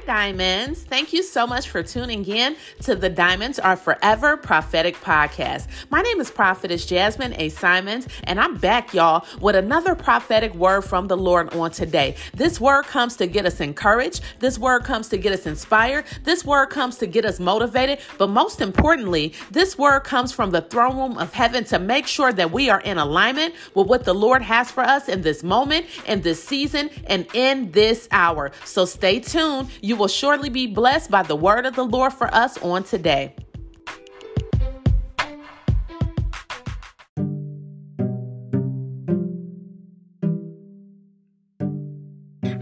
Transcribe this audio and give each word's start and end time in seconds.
Diamonds. 0.00 0.82
Thank 0.82 1.12
you 1.12 1.22
so 1.22 1.46
much 1.46 1.68
for 1.68 1.82
tuning 1.82 2.24
in 2.24 2.56
to 2.82 2.94
the 2.94 3.08
Diamonds 3.08 3.58
Are 3.58 3.76
Forever 3.76 4.36
Prophetic 4.36 4.96
Podcast. 4.96 5.68
My 5.90 6.02
name 6.02 6.20
is 6.20 6.30
Prophetess 6.30 6.86
Jasmine 6.86 7.34
A. 7.38 7.48
Simons, 7.48 8.08
and 8.24 8.40
I'm 8.40 8.56
back, 8.56 8.92
y'all, 8.94 9.24
with 9.40 9.56
another 9.56 9.94
prophetic 9.94 10.54
word 10.54 10.82
from 10.82 11.08
the 11.08 11.16
Lord 11.16 11.54
on 11.54 11.70
today. 11.70 12.16
This 12.34 12.60
word 12.60 12.84
comes 12.84 13.16
to 13.16 13.26
get 13.26 13.46
us 13.46 13.60
encouraged, 13.60 14.22
this 14.40 14.58
word 14.58 14.84
comes 14.84 15.08
to 15.08 15.16
get 15.16 15.32
us 15.32 15.46
inspired, 15.46 16.04
this 16.24 16.44
word 16.44 16.66
comes 16.66 16.98
to 16.98 17.06
get 17.06 17.24
us 17.24 17.38
motivated, 17.38 17.98
but 18.18 18.28
most 18.28 18.60
importantly, 18.60 19.32
this 19.50 19.78
word 19.78 20.00
comes 20.00 20.32
from 20.32 20.50
the 20.50 20.62
throne 20.62 20.96
room 20.96 21.18
of 21.18 21.32
heaven 21.32 21.64
to 21.64 21.78
make 21.78 22.06
sure 22.06 22.32
that 22.32 22.50
we 22.50 22.70
are 22.70 22.80
in 22.80 22.98
alignment 22.98 23.54
with 23.74 23.86
what 23.86 24.04
the 24.04 24.14
Lord 24.14 24.42
has 24.42 24.70
for 24.70 24.82
us 24.82 25.08
in 25.08 25.22
this 25.22 25.42
moment, 25.42 25.86
in 26.06 26.22
this 26.22 26.42
season, 26.42 26.90
and 27.06 27.26
in 27.34 27.70
this 27.72 28.08
hour. 28.10 28.52
So 28.64 28.84
stay 28.84 29.20
tuned. 29.20 29.68
You 29.84 29.96
will 29.96 30.06
surely 30.06 30.48
be 30.48 30.68
blessed 30.68 31.10
by 31.10 31.24
the 31.24 31.34
word 31.34 31.66
of 31.66 31.74
the 31.74 31.82
Lord 31.82 32.12
for 32.12 32.32
us 32.32 32.56
on 32.58 32.84
today. 32.84 33.34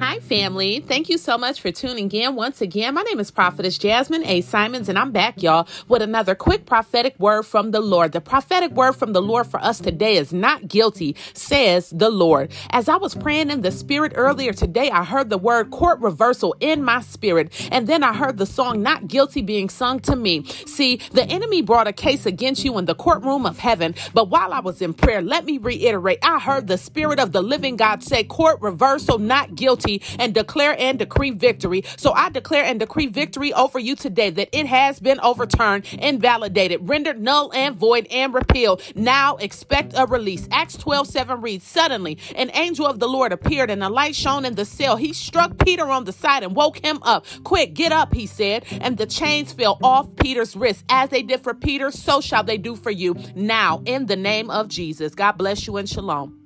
Family. 0.00 0.80
Thank 0.80 1.08
you 1.08 1.18
so 1.18 1.36
much 1.36 1.60
for 1.60 1.72
tuning 1.72 2.10
in 2.12 2.36
once 2.36 2.60
again. 2.60 2.94
My 2.94 3.02
name 3.02 3.20
is 3.20 3.30
Prophetess 3.30 3.78
Jasmine 3.78 4.24
A. 4.24 4.40
Simons, 4.40 4.88
and 4.88 4.98
I'm 4.98 5.12
back, 5.12 5.42
y'all, 5.42 5.66
with 5.88 6.02
another 6.02 6.34
quick 6.34 6.66
prophetic 6.66 7.18
word 7.18 7.42
from 7.42 7.72
the 7.72 7.80
Lord. 7.80 8.12
The 8.12 8.20
prophetic 8.20 8.70
word 8.70 8.92
from 8.92 9.12
the 9.12 9.20
Lord 9.20 9.46
for 9.46 9.60
us 9.60 9.80
today 9.80 10.16
is 10.16 10.32
not 10.32 10.68
guilty, 10.68 11.16
says 11.34 11.90
the 11.90 12.10
Lord. 12.10 12.52
As 12.70 12.88
I 12.88 12.96
was 12.96 13.14
praying 13.14 13.50
in 13.50 13.62
the 13.62 13.72
spirit 13.72 14.12
earlier 14.14 14.52
today, 14.52 14.90
I 14.90 15.04
heard 15.04 15.30
the 15.30 15.38
word 15.38 15.70
court 15.70 16.00
reversal 16.00 16.54
in 16.60 16.82
my 16.82 17.00
spirit, 17.00 17.68
and 17.72 17.86
then 17.86 18.02
I 18.02 18.14
heard 18.14 18.38
the 18.38 18.46
song 18.46 18.82
Not 18.82 19.08
Guilty 19.08 19.42
being 19.42 19.68
sung 19.68 20.00
to 20.00 20.16
me. 20.16 20.44
See, 20.44 21.00
the 21.12 21.24
enemy 21.24 21.60
brought 21.62 21.88
a 21.88 21.92
case 21.92 22.24
against 22.24 22.64
you 22.64 22.78
in 22.78 22.84
the 22.84 22.94
courtroom 22.94 23.46
of 23.46 23.58
heaven, 23.58 23.94
but 24.14 24.30
while 24.30 24.52
I 24.52 24.60
was 24.60 24.80
in 24.80 24.94
prayer, 24.94 25.22
let 25.22 25.44
me 25.44 25.58
reiterate, 25.58 26.20
I 26.22 26.38
heard 26.38 26.68
the 26.68 26.78
spirit 26.78 27.18
of 27.18 27.32
the 27.32 27.42
living 27.42 27.76
God 27.76 28.02
say 28.02 28.24
court 28.24 28.60
reversal, 28.60 29.18
not 29.18 29.54
guilty, 29.56 29.89
and 30.18 30.34
declare 30.34 30.76
and 30.78 30.98
decree 30.98 31.30
victory. 31.30 31.82
So 31.96 32.12
I 32.12 32.28
declare 32.30 32.64
and 32.64 32.78
decree 32.78 33.06
victory 33.06 33.52
over 33.54 33.78
you 33.78 33.96
today 33.96 34.30
that 34.30 34.48
it 34.52 34.66
has 34.66 35.00
been 35.00 35.20
overturned, 35.20 35.86
invalidated, 35.94 36.88
rendered 36.88 37.20
null 37.20 37.50
and 37.54 37.76
void 37.76 38.06
and 38.10 38.34
repealed. 38.34 38.82
Now 38.94 39.36
expect 39.36 39.94
a 39.96 40.06
release. 40.06 40.46
Acts 40.52 40.76
12 40.76 41.06
7 41.08 41.40
reads, 41.40 41.64
Suddenly 41.64 42.18
an 42.36 42.50
angel 42.54 42.86
of 42.86 42.98
the 43.00 43.08
Lord 43.08 43.32
appeared 43.32 43.70
and 43.70 43.82
a 43.82 43.88
light 43.88 44.14
shone 44.14 44.44
in 44.44 44.54
the 44.54 44.64
cell. 44.64 44.96
He 44.96 45.12
struck 45.12 45.58
Peter 45.64 45.84
on 45.90 46.04
the 46.04 46.12
side 46.12 46.42
and 46.42 46.54
woke 46.54 46.78
him 46.84 46.98
up. 47.02 47.26
Quick, 47.44 47.74
get 47.74 47.92
up, 47.92 48.14
he 48.14 48.26
said. 48.26 48.64
And 48.80 48.98
the 48.98 49.06
chains 49.06 49.52
fell 49.52 49.78
off 49.82 50.14
Peter's 50.16 50.56
wrists. 50.56 50.84
As 50.88 51.10
they 51.10 51.22
did 51.22 51.42
for 51.42 51.54
Peter, 51.54 51.90
so 51.90 52.20
shall 52.20 52.44
they 52.44 52.58
do 52.58 52.76
for 52.76 52.90
you. 52.90 53.16
Now, 53.34 53.82
in 53.86 54.06
the 54.06 54.16
name 54.16 54.50
of 54.50 54.68
Jesus. 54.68 55.14
God 55.14 55.32
bless 55.32 55.66
you 55.66 55.76
and 55.78 55.88
shalom. 55.88 56.39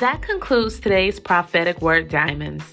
That 0.00 0.22
concludes 0.22 0.80
today's 0.80 1.20
prophetic 1.20 1.82
word, 1.82 2.08
Diamonds. 2.08 2.64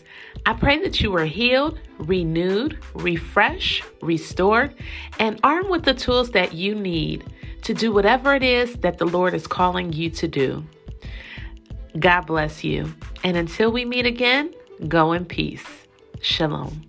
I 0.46 0.54
pray 0.54 0.82
that 0.84 1.02
you 1.02 1.12
were 1.12 1.26
healed, 1.26 1.78
renewed, 1.98 2.80
refreshed, 2.94 3.84
restored, 4.02 4.74
and 5.20 5.38
armed 5.44 5.70
with 5.70 5.84
the 5.84 5.94
tools 5.94 6.32
that 6.32 6.54
you 6.54 6.74
need 6.74 7.26
to 7.64 7.74
do 7.74 7.92
whatever 7.92 8.34
it 8.34 8.44
is 8.44 8.76
that 8.76 8.98
the 8.98 9.06
Lord 9.06 9.34
is 9.34 9.46
calling 9.46 9.92
you 9.92 10.10
to 10.12 10.28
do. 10.30 10.64
God 12.00 12.22
bless 12.22 12.64
you. 12.64 12.94
And 13.26 13.36
until 13.36 13.74
we 13.74 13.84
meet 13.84 14.06
again, 14.06 14.54
go 14.88 15.12
in 15.12 15.26
peace. 15.26 15.68
Shalom. 16.22 16.82